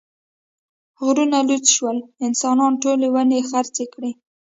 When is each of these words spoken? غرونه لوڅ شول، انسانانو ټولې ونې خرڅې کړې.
غرونه 1.03 1.37
لوڅ 1.47 1.65
شول، 1.75 1.97
انسانانو 2.25 2.79
ټولې 2.83 3.07
ونې 3.13 3.39
خرڅې 3.49 3.85
کړې. 3.93 4.11